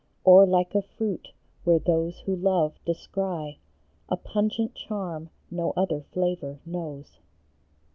Or 0.23 0.47
like 0.47 0.73
a 0.73 0.81
fruit, 0.81 1.31
where 1.63 1.77
those 1.77 2.21
who 2.21 2.35
love 2.35 2.79
descry 2.85 3.59
A 4.09 4.17
pungent 4.17 4.73
charm 4.73 5.29
no 5.51 5.73
other 5.77 6.01
flavor 6.11 6.57
knows 6.65 7.19